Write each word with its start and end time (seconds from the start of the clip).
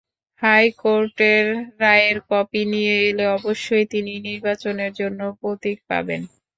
হাইকোর্টের 0.41 1.45
রায়ের 1.81 2.17
কপি 2.29 2.61
নিয়ে 2.71 2.95
এলে 3.07 3.25
অবশ্যই 3.37 3.85
তিনি 3.93 4.13
নির্বাচনের 4.27 4.91
জন্য 4.99 5.19
প্রতীক 5.39 5.77
পাবেন। 5.89 6.21